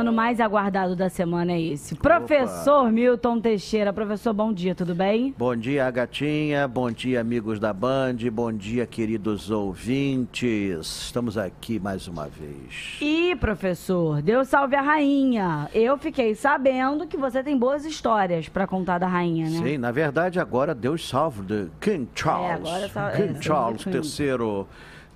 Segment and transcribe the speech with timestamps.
[0.00, 1.94] Piano mais aguardado da semana é esse.
[1.94, 2.90] Professor Opa.
[2.90, 3.92] Milton Teixeira.
[3.92, 5.34] Professor, bom dia, tudo bem?
[5.36, 6.66] Bom dia, gatinha.
[6.66, 8.16] Bom dia, amigos da Band.
[8.32, 11.04] Bom dia, queridos ouvintes.
[11.04, 12.96] Estamos aqui mais uma vez.
[13.02, 15.68] E, professor, Deus salve a rainha.
[15.74, 19.58] Eu fiquei sabendo que você tem boas histórias para contar da rainha, né?
[19.58, 22.66] Sim, na verdade, agora Deus salve de King Charles.
[22.66, 24.66] É, agora King é, Charles III.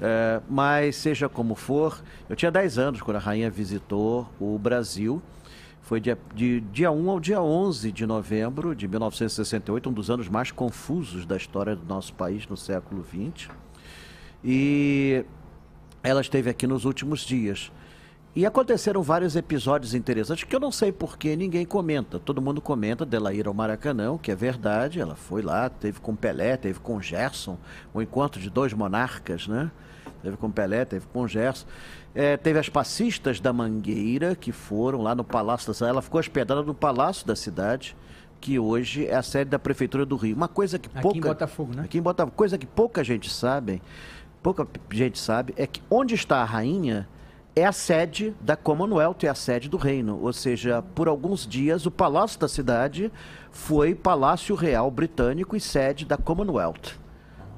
[0.00, 5.22] É, mas seja como for, eu tinha 10 anos quando a rainha visitou o Brasil.
[5.82, 10.28] Foi dia, de dia 1 ao dia 11 de novembro de 1968, um dos anos
[10.28, 13.50] mais confusos da história do nosso país no século XX.
[14.42, 15.24] E
[16.02, 17.70] ela esteve aqui nos últimos dias.
[18.36, 22.18] E aconteceram vários episódios interessantes que eu não sei porque ninguém comenta.
[22.18, 24.98] Todo mundo comenta dela ir ao Maracanã, que é verdade.
[24.98, 27.56] Ela foi lá, teve com Pelé, teve com Gerson,
[27.94, 29.70] um encontro de dois monarcas, né?
[30.20, 31.64] Teve com Pelé, teve com Gerson.
[32.12, 35.90] É, teve as passistas da Mangueira, que foram lá no Palácio da Cidade.
[35.92, 37.96] Ela ficou hospedada no Palácio da Cidade,
[38.40, 40.34] que hoje é a sede da Prefeitura do Rio.
[40.34, 41.08] Uma coisa que pouca...
[41.08, 41.82] Aqui em Botafogo, né?
[41.84, 42.36] Aqui em Botafogo.
[42.36, 43.80] Coisa que pouca gente sabe,
[44.42, 47.08] pouca gente sabe, é que onde está a rainha
[47.56, 50.18] é a sede da Commonwealth, é a sede do reino.
[50.20, 53.12] Ou seja, por alguns dias, o Palácio da Cidade
[53.50, 56.98] foi Palácio Real Britânico e sede da Commonwealth.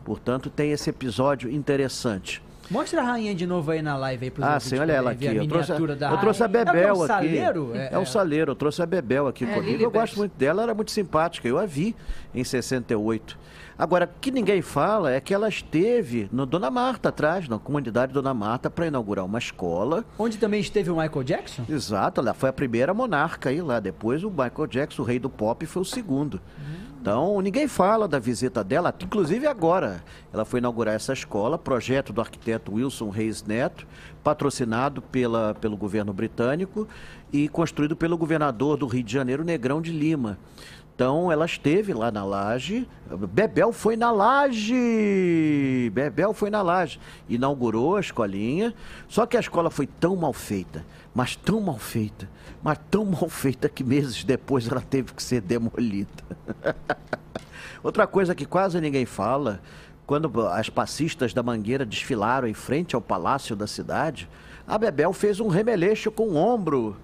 [0.04, 2.42] Portanto, tem esse episódio interessante.
[2.70, 5.26] Mostra a rainha de novo aí na live aí pros Ah, sim, olha ela aqui.
[5.26, 7.06] Eu trouxe, a, eu trouxe a Bebel é, é um aqui.
[7.06, 7.70] Saleiro?
[7.74, 9.82] É, é um saleiro, eu trouxe a Bebel aqui é, comigo.
[9.82, 11.46] Eu gosto muito dela, ela era muito simpática.
[11.46, 11.94] Eu a vi
[12.34, 13.38] em 68.
[13.78, 18.12] Agora, o que ninguém fala é que ela esteve no Dona Marta atrás, na comunidade
[18.12, 20.02] Dona Marta, para inaugurar uma escola.
[20.18, 21.64] Onde também esteve o Michael Jackson?
[21.68, 23.78] Exato, ela foi a primeira monarca aí lá.
[23.78, 26.40] Depois o Michael Jackson, o rei do pop, foi o segundo.
[26.58, 26.85] Hum.
[27.00, 30.02] Então, ninguém fala da visita dela, inclusive agora.
[30.32, 33.86] Ela foi inaugurar essa escola, projeto do arquiteto Wilson Reis Neto,
[34.24, 36.88] patrocinado pela, pelo governo britânico
[37.32, 40.38] e construído pelo governador do Rio de Janeiro, Negrão de Lima.
[40.96, 42.88] Então ela esteve lá na laje.
[43.28, 45.90] Bebel foi na laje.
[45.92, 46.98] Bebel foi na laje.
[47.28, 48.72] Inaugurou a escolinha.
[49.06, 52.26] Só que a escola foi tão mal feita, mas tão mal feita,
[52.62, 56.08] mas tão mal feita que meses depois ela teve que ser demolida.
[57.84, 59.60] Outra coisa que quase ninguém fala,
[60.06, 64.30] quando as passistas da Mangueira desfilaram em frente ao palácio da cidade,
[64.66, 66.96] a Bebel fez um remeleixo com o ombro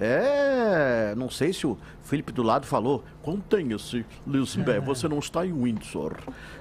[0.00, 5.52] é, não sei se o Felipe do lado falou, contenha-se, Lisbeth, você não está em
[5.52, 6.16] Windsor.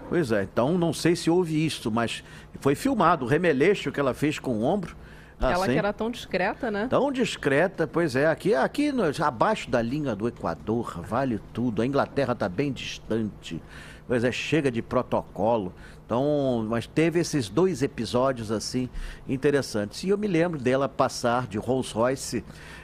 [0.09, 2.21] Pois é, então não sei se houve isso, mas
[2.59, 4.95] foi filmado o remeleixo que ela fez com o ombro.
[5.41, 6.87] Ela assim, que era tão discreta, né?
[6.89, 8.27] Tão discreta, pois é.
[8.27, 11.81] Aqui, aqui no, abaixo da linha do Equador, vale tudo.
[11.81, 13.61] A Inglaterra está bem distante.
[14.07, 15.73] Pois é, chega de protocolo.
[16.05, 18.89] Então, mas teve esses dois episódios assim
[19.27, 20.03] interessantes.
[20.03, 22.43] E eu me lembro dela passar de Rolls Royce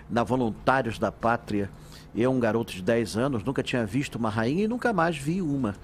[0.09, 1.69] na Voluntários da Pátria.
[2.15, 5.41] Eu, um garoto de 10 anos, nunca tinha visto uma rainha e nunca mais vi
[5.41, 5.75] uma.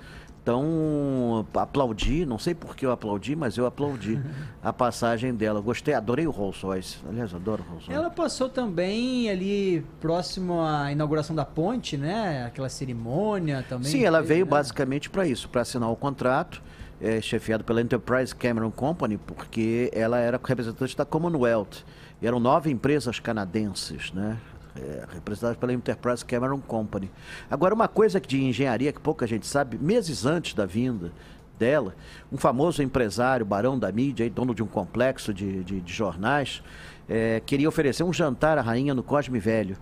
[0.44, 4.20] Então, aplaudi, não sei por que eu aplaudi, mas eu aplaudi
[4.62, 5.62] a passagem dela.
[5.62, 6.98] Gostei, adorei o Rolls Royce.
[7.08, 8.00] Aliás, adoro o Rolls Royce.
[8.00, 12.44] Ela passou também ali próximo à inauguração da ponte, né?
[12.46, 13.92] Aquela cerimônia também.
[13.92, 14.50] Sim, ela veio né?
[14.50, 16.62] basicamente para isso, para assinar o contrato,
[17.00, 21.86] é, chefiado pela Enterprise Cameron Company, porque ela era representante da Commonwealth.
[22.20, 24.38] E eram nove empresas canadenses, né?
[24.74, 27.12] É, representadas pela Enterprise Cameron Company.
[27.50, 31.12] Agora, uma coisa de engenharia que pouca gente sabe, meses antes da vinda
[31.60, 31.94] dela,
[32.32, 36.64] um famoso empresário, barão da mídia, dono de um complexo de, de, de jornais,
[37.10, 39.78] é, queria oferecer um jantar à rainha no Cosme Velho.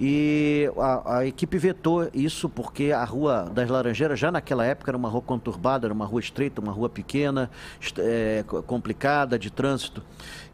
[0.00, 4.96] E a, a, equipe vetou isso porque a Rua das Laranjeiras, já naquela época, era
[4.96, 7.50] uma rua conturbada, era uma rua estreita, uma rua pequena,
[7.98, 10.00] é, complicada de trânsito.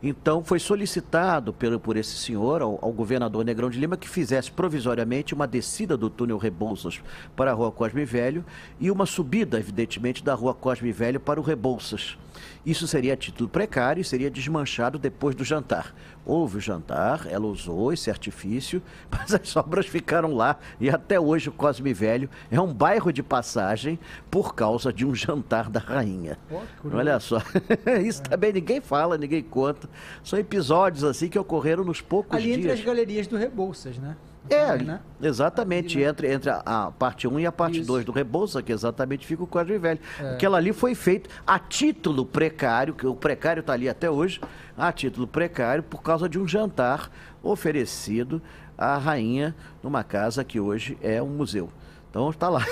[0.02, 4.50] Então foi solicitado pelo, por esse senhor, ao, ao, governador Negrão de Lima, que fizesse
[4.50, 7.02] provisoriamente uma descida do túnel Rebouças
[7.36, 8.42] para a rua Cosme Velho
[8.80, 12.16] e uma subida, evidentemente, da rua Cosme Velho para o Rebouças.
[12.64, 15.94] Isso seria a título precário e seria desmanchado depois do jantar.
[16.24, 21.48] Houve o jantar, ela usou esse artifício, mas as sobras ficaram lá e até hoje
[21.48, 23.98] o Cosme Velho é um bairro de passagem
[24.30, 26.38] por causa de um jantar da rainha.
[26.92, 27.42] Olha só,
[28.04, 28.28] isso é.
[28.30, 29.88] também ninguém fala, ninguém conta.
[30.22, 32.56] São episódios assim que ocorreram nos poucos Ali dias.
[32.56, 34.16] Ali entre as galerias do Rebouças, né?
[34.48, 35.00] É, né?
[35.22, 37.86] exatamente, entre, entre a, a parte 1 e a parte Isso.
[37.86, 40.00] 2 do Rebouça, que exatamente fica o Quadro Velho.
[40.20, 40.34] É.
[40.34, 44.40] Aquela ali foi feito a título precário, que o precário está ali até hoje,
[44.76, 47.10] a título precário, por causa de um jantar
[47.42, 48.40] oferecido
[48.76, 51.70] à rainha numa casa que hoje é um museu.
[52.14, 52.64] Então está lá.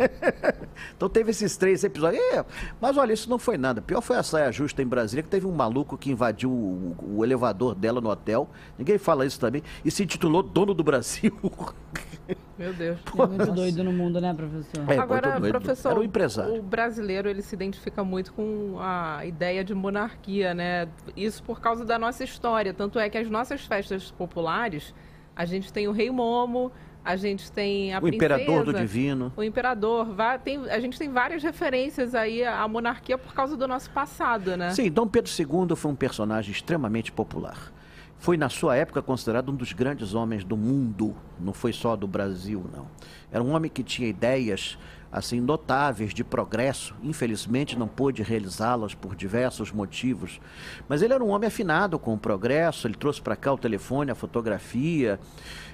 [0.96, 2.22] então teve esses três episódios.
[2.32, 2.42] É,
[2.80, 3.82] mas olha, isso não foi nada.
[3.82, 7.22] Pior foi a saia justa em Brasília, que teve um maluco que invadiu o, o
[7.22, 8.48] elevador dela no hotel.
[8.78, 9.62] Ninguém fala isso também.
[9.84, 11.30] E se intitulou Dono do Brasil.
[12.56, 12.98] Meu Deus.
[13.06, 14.90] É muito doido no mundo, né, professor?
[14.90, 16.54] É, Agora, professor, Era um empresário.
[16.58, 20.88] o brasileiro ele se identifica muito com a ideia de monarquia, né?
[21.14, 22.72] Isso por causa da nossa história.
[22.72, 24.94] Tanto é que as nossas festas populares,
[25.36, 26.72] a gente tem o Rei Momo,
[27.04, 29.32] a gente tem a o princesa, imperador do divino.
[29.36, 30.08] O imperador,
[30.42, 34.70] tem, a gente tem várias referências aí à monarquia por causa do nosso passado, né?
[34.70, 37.72] Sim, Dom Pedro II foi um personagem extremamente popular.
[38.16, 42.06] Foi na sua época considerado um dos grandes homens do mundo, não foi só do
[42.06, 42.86] Brasil, não.
[43.30, 44.78] Era um homem que tinha ideias
[45.14, 46.92] assim notáveis de progresso.
[47.00, 50.40] Infelizmente não pôde realizá-las por diversos motivos,
[50.88, 52.88] mas ele era um homem afinado com o progresso.
[52.88, 55.20] Ele trouxe para cá o telefone, a fotografia.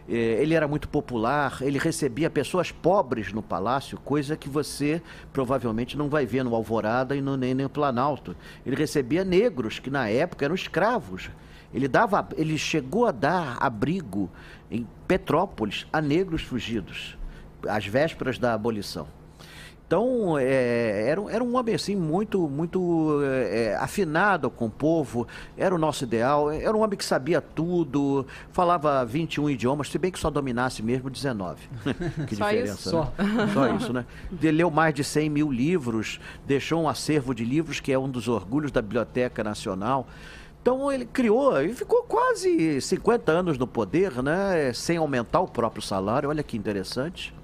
[0.07, 1.57] Eh, ele era muito popular.
[1.63, 5.01] Ele recebia pessoas pobres no palácio, coisa que você
[5.33, 8.37] provavelmente não vai ver no Alvorada e no, nem no Planalto.
[8.67, 11.31] Ele recebia negros que na época eram escravos.
[11.73, 14.29] Ele dava, ele chegou a dar abrigo
[14.71, 17.17] em Petrópolis a negros fugidos,
[17.67, 19.20] às vésperas da abolição.
[19.91, 25.27] Então, é, era, era um homem assim muito, muito é, afinado com o povo,
[25.59, 30.13] era o nosso ideal, era um homem que sabia tudo, falava 21 idiomas, se bem
[30.13, 31.69] que só dominasse mesmo 19.
[32.29, 32.97] que só diferença, isso?
[32.97, 33.13] Né?
[33.49, 33.53] Só.
[33.53, 34.07] só isso, né?
[34.41, 38.09] Ele leu mais de 100 mil livros, deixou um acervo de livros que é um
[38.09, 40.07] dos orgulhos da Biblioteca Nacional.
[40.63, 44.73] Então ele criou e ficou quase 50 anos no poder, né?
[44.73, 46.29] Sem aumentar o próprio salário.
[46.29, 47.35] Olha que interessante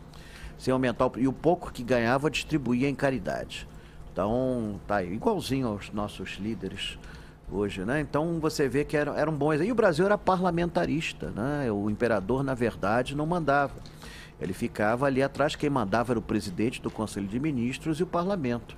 [0.59, 3.69] sem aumentar o, e o pouco que ganhava distribuía em caridade.
[4.13, 6.99] Então, tá aí, igualzinho aos nossos líderes
[7.51, 8.01] hoje, né?
[8.01, 9.61] Então você vê que eram, eram bons.
[9.61, 11.71] E o Brasil era parlamentarista, né?
[11.71, 13.75] O imperador, na verdade, não mandava.
[14.41, 18.07] Ele ficava ali atrás, quem mandava era o presidente do Conselho de Ministros e o
[18.07, 18.77] parlamento.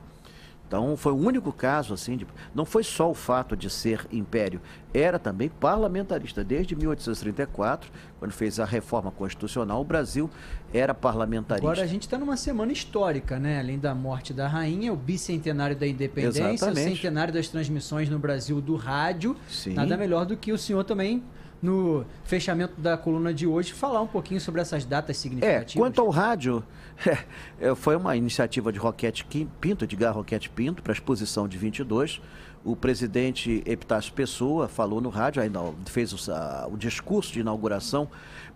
[0.68, 4.60] Então foi o único caso assim, de, não foi só o fato de ser império,
[4.92, 6.44] era também parlamentarista.
[6.44, 10.30] Desde 1834, quando fez a reforma constitucional, o Brasil
[10.72, 11.66] era parlamentarista.
[11.66, 13.58] Agora a gente está numa semana histórica, né?
[13.58, 16.92] Além da morte da rainha, o bicentenário da independência, Exatamente.
[16.92, 19.34] o centenário das transmissões no Brasil do rádio.
[19.48, 19.72] Sim.
[19.72, 21.22] Nada melhor do que o senhor também
[21.62, 25.74] no fechamento da coluna de hoje, falar um pouquinho sobre essas datas significativas.
[25.74, 26.62] É, quanto ao rádio,
[27.60, 29.26] é, foi uma iniciativa de Roquete
[29.60, 32.20] Pinto, Edgar Roquete Pinto, para a exposição de 22.
[32.64, 38.08] O presidente Epitácio Pessoa falou no rádio, ainda fez o, a, o discurso de inauguração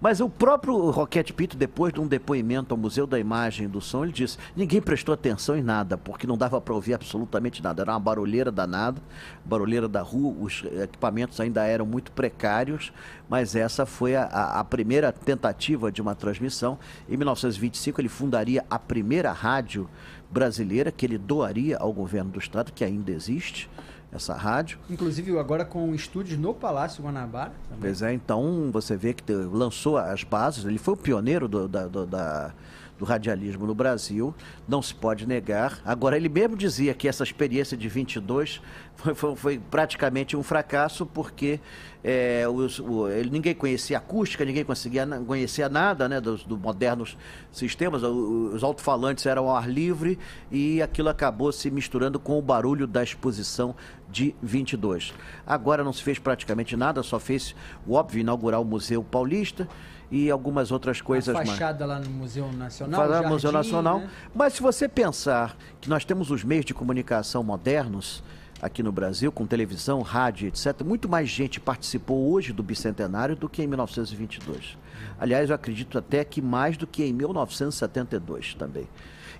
[0.02, 4.02] mas o próprio Roquete Pinto, depois de um depoimento ao Museu da Imagem do Som,
[4.02, 7.82] ele disse: ninguém prestou atenção em nada, porque não dava para ouvir absolutamente nada.
[7.82, 9.00] Era uma barulheira danada,
[9.44, 12.92] barulheira da rua, os equipamentos ainda eram muito precários,
[13.28, 16.80] mas essa foi a, a primeira tentativa de uma transmissão.
[17.08, 19.88] Em 1925, ele fundaria a primeira rádio
[20.28, 23.70] brasileira que ele doaria ao governo do estado, que ainda existe
[24.12, 24.78] essa rádio.
[24.90, 27.52] Inclusive agora com estúdios no Palácio Guanabara.
[27.68, 27.80] Também.
[27.80, 31.86] Pois é, então você vê que lançou as bases, ele foi o pioneiro do, da,
[31.86, 32.52] do, da,
[32.98, 34.34] do radialismo no Brasil,
[34.68, 35.80] não se pode negar.
[35.84, 38.60] Agora, ele mesmo dizia que essa experiência de 22
[38.94, 41.58] foi, foi, foi praticamente um fracasso, porque
[42.04, 47.16] é, os, o, ele, ninguém conhecia acústica, ninguém conseguia conhecia nada né, dos, dos modernos
[47.50, 48.02] sistemas.
[48.04, 50.18] Os, os alto-falantes eram ao ar livre
[50.50, 53.74] e aquilo acabou se misturando com o barulho da exposição
[54.12, 55.14] de 22.
[55.46, 59.66] Agora não se fez praticamente nada, só fez o óbvio inaugurar o Museu Paulista
[60.10, 61.48] e algumas outras coisas mais.
[61.48, 62.00] fachada mais.
[62.00, 63.08] lá no Museu Nacional.
[63.08, 63.98] Jardim, Museu Nacional.
[64.00, 64.10] Né?
[64.34, 68.22] Mas se você pensar que nós temos os meios de comunicação modernos
[68.60, 73.48] aqui no Brasil, com televisão, rádio, etc., muito mais gente participou hoje do bicentenário do
[73.48, 74.76] que em 1922.
[75.18, 78.86] Aliás, eu acredito até que mais do que em 1972 também.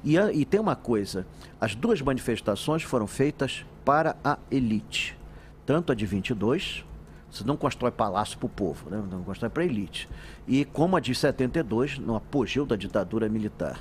[0.04, 1.26] E, e tem uma coisa:
[1.61, 5.16] as duas manifestações foram feitas para a elite.
[5.64, 6.85] Tanto a de 22,
[7.30, 9.02] você não constrói palácio para o povo, né?
[9.11, 10.09] não constrói para a elite.
[10.47, 13.78] E como a de 72, no apogeu da ditadura militar.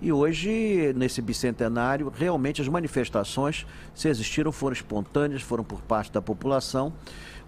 [0.00, 6.22] E hoje, nesse bicentenário, realmente as manifestações, se existiram, foram espontâneas, foram por parte da
[6.22, 6.92] população.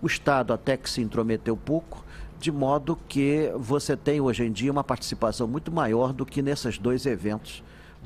[0.02, 2.04] O Estado até que se intrometeu pouco,
[2.40, 6.76] de modo que você tem hoje em dia uma participação muito maior do que nesses
[6.76, 7.62] dois eventos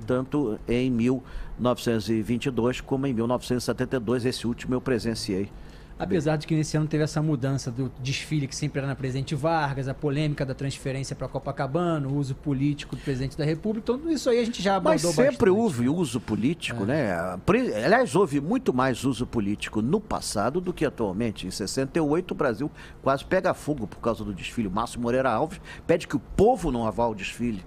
[0.07, 4.25] tanto em 1922 como em 1972.
[4.25, 5.51] Esse último eu presenciei
[5.97, 9.35] Apesar de que nesse ano teve essa mudança do desfile que sempre era na Presidente
[9.35, 14.11] Vargas, a polêmica da transferência para Copacabana, o uso político do presidente da República, tudo
[14.11, 15.51] isso aí a gente já abordou Mas sempre bastante.
[15.51, 16.87] houve uso político, é.
[16.87, 17.39] né?
[17.85, 21.47] Aliás, houve muito mais uso político no passado do que atualmente.
[21.47, 22.71] Em 68, o Brasil
[23.01, 24.67] quase pega fogo por causa do desfile.
[24.67, 27.63] O Márcio Moreira Alves pede que o povo não avale o desfile.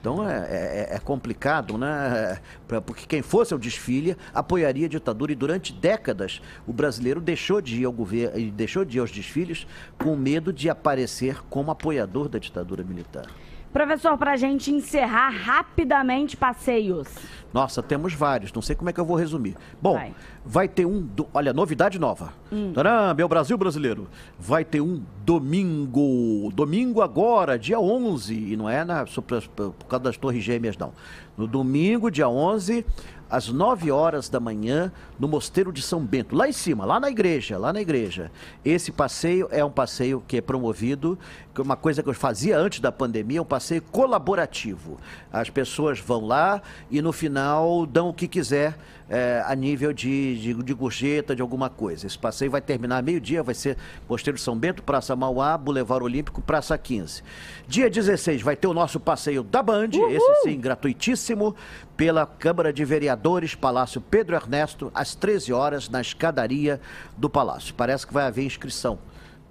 [0.00, 2.38] Então é, é, é, complicado, né?
[2.86, 7.80] Porque quem fosse ao desfile apoiaria a ditadura e durante décadas o brasileiro deixou de
[7.80, 9.66] ir ao governo, deixou de ir aos desfiles
[9.98, 13.26] com medo de aparecer como apoiador da ditadura militar.
[13.72, 17.08] Professor, para a gente encerrar rapidamente passeios.
[17.52, 19.56] Nossa, temos vários, não sei como é que eu vou resumir.
[19.80, 21.00] Bom, vai, vai ter um.
[21.00, 21.26] Do...
[21.32, 22.32] Olha, novidade nova.
[22.52, 22.72] Hum.
[22.72, 24.06] Tcharam, meu Brasil brasileiro.
[24.38, 26.50] Vai ter um domingo.
[26.52, 28.34] Domingo agora, dia 11.
[28.34, 30.92] E não é na, por causa das Torres Gêmeas, não.
[31.36, 32.84] No domingo, dia 11,
[33.30, 37.10] às 9 horas da manhã, no Mosteiro de São Bento, lá em cima, lá na
[37.10, 38.30] igreja, lá na igreja.
[38.64, 41.18] Esse passeio é um passeio que é promovido,
[41.54, 44.98] que é uma coisa que eu fazia antes da pandemia, um passeio colaborativo.
[45.32, 48.76] As pessoas vão lá e no final dão o que quiser
[49.08, 52.06] é, a nível de, de, de, gorjeta, de alguma coisa.
[52.06, 53.76] Esse passeio vai terminar meio-dia, vai ser
[54.08, 57.22] Mosteiro de São Bento, Praça Mauá, Boulevard Olímpico, Praça 15.
[57.66, 60.10] Dia 16 vai ter o nosso passeio da Band, Uhul!
[60.10, 61.56] esse sim, gratuitíssimo,
[61.96, 63.17] pela Câmara de Vereadores,
[63.60, 66.80] Palácio Pedro Ernesto, às 13 horas, na escadaria
[67.16, 67.74] do Palácio.
[67.74, 68.98] Parece que vai haver inscrição.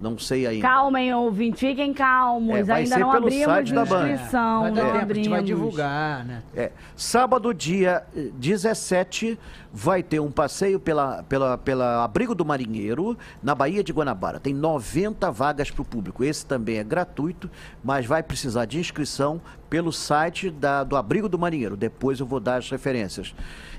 [0.00, 0.62] Não sei ainda.
[0.62, 2.68] Calmem, ouvinte, fiquem calmos.
[2.68, 4.62] É, ainda não abrimos inscrição.
[4.62, 6.42] Vai dar tempo, a gente vai divulgar, né?
[6.54, 6.70] É.
[6.96, 9.36] Sábado, dia 17,
[9.72, 14.38] vai ter um passeio pela, pela, pela Abrigo do Marinheiro, na Baía de Guanabara.
[14.38, 16.22] Tem 90 vagas para o público.
[16.22, 17.50] Esse também é gratuito,
[17.82, 21.76] mas vai precisar de inscrição pelo site da, do Abrigo do Marinheiro.
[21.76, 23.34] Depois eu vou dar as referências.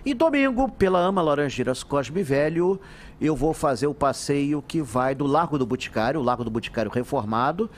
[0.05, 2.79] E domingo, pela Ama Laranjeiras Cosme Velho,
[3.19, 6.89] eu vou fazer o passeio que vai do Largo do Boticário, o Largo do Boticário
[6.89, 7.69] reformado,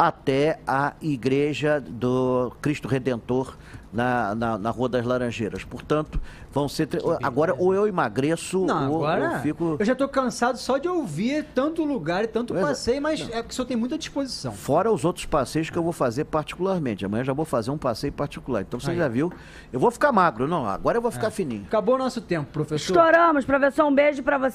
[0.00, 3.54] até a Igreja do Cristo Redentor
[3.92, 5.64] na, na, na Rua das Laranjeiras.
[5.64, 6.18] Portanto,
[6.52, 6.88] vão ser.
[7.22, 9.76] Agora, ou eu emagreço, não, ou agora, eu fico.
[9.78, 12.68] Eu já estou cansado só de ouvir tanto lugar e tanto pois é.
[12.68, 13.28] passeio, mas não.
[13.28, 14.52] é porque o senhor tem muita disposição.
[14.52, 17.04] Fora os outros passeios que eu vou fazer particularmente.
[17.04, 18.62] Amanhã já vou fazer um passeio particular.
[18.62, 18.96] Então você Aí.
[18.96, 19.32] já viu.
[19.72, 20.66] Eu vou ficar magro, não.
[20.66, 21.30] Agora eu vou ficar é.
[21.30, 21.64] fininho.
[21.66, 22.96] Acabou o nosso tempo, professor.
[22.96, 23.84] Estouramos, professor.
[23.84, 24.48] Um beijo para você.